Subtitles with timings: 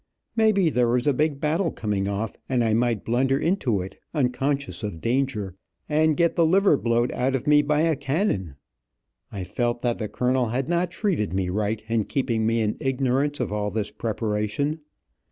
[0.35, 3.99] May be there was a big battle coming off, and I might blunder into it
[4.15, 5.53] unconscious of danger,
[5.87, 8.55] and: get the liver blowed out of me by a cannon.
[9.31, 13.39] I felt that the colonel had not treated me right in keeping me in ignorance
[13.39, 14.79] of all this preparation.